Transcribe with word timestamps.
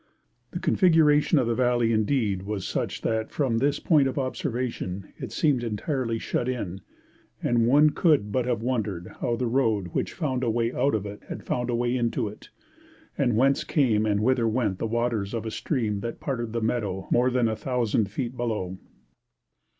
The 0.49 0.57
configuration 0.59 1.37
of 1.37 1.45
the 1.45 1.53
valley, 1.53 1.93
indeed, 1.93 2.41
was 2.41 2.65
such 2.67 3.01
that 3.03 3.29
from 3.29 3.59
this 3.59 3.79
point 3.79 4.07
of 4.07 4.17
observation 4.17 5.13
it 5.19 5.31
seemed 5.31 5.63
entirely 5.63 6.17
shut 6.17 6.49
in, 6.49 6.81
and 7.43 7.67
one 7.67 7.91
could 7.91 8.23
not 8.23 8.31
but 8.31 8.45
have 8.47 8.63
wondered 8.63 9.13
how 9.21 9.35
the 9.35 9.45
road 9.45 9.89
which 9.89 10.13
found 10.13 10.43
a 10.43 10.49
way 10.49 10.73
out 10.73 10.95
of 10.95 11.05
it 11.05 11.21
had 11.29 11.43
found 11.43 11.69
a 11.69 11.75
way 11.75 11.95
into 11.95 12.27
it, 12.27 12.49
and 13.15 13.37
whence 13.37 13.63
came 13.63 14.07
and 14.07 14.21
whither 14.21 14.47
went 14.47 14.79
the 14.79 14.87
waters 14.87 15.35
of 15.35 15.43
the 15.43 15.51
stream 15.51 15.99
that 15.99 16.19
parted 16.19 16.51
the 16.51 16.61
meadow 16.63 17.07
two 17.13 17.55
thousand 17.55 18.09
feet 18.09 18.35
below. 18.35 18.79